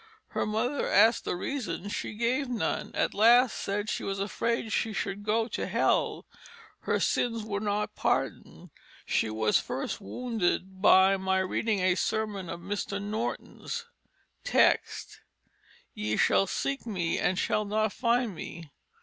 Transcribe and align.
Her 0.29 0.47
Mother 0.47 0.87
ask'd 0.89 1.25
the 1.25 1.35
Reason, 1.35 1.87
she 1.89 2.15
gave 2.15 2.49
none; 2.49 2.89
at 2.95 3.13
last 3.13 3.55
said 3.55 3.87
she 3.87 4.03
was 4.03 4.19
afraid 4.19 4.73
she 4.73 4.93
should 4.93 5.21
go 5.21 5.47
to 5.49 5.67
Hell, 5.67 6.25
her 6.79 6.99
Sins 6.99 7.43
were 7.43 7.59
not 7.59 7.93
pardon'd. 7.95 8.71
She 9.05 9.29
was 9.29 9.59
first 9.59 10.01
wounded 10.01 10.81
by 10.81 11.17
my 11.17 11.37
reading 11.37 11.81
a 11.81 11.93
sermon 11.93 12.49
of 12.49 12.61
Mr. 12.61 12.99
Norton's; 12.99 13.85
Text, 14.43 15.19
Ye 15.93 16.17
shall 16.17 16.47
seek 16.47 16.87
me 16.87 17.19
and 17.19 17.37
shall 17.37 17.63
not 17.65 17.93
find 17.93 18.33
me. 18.33 18.71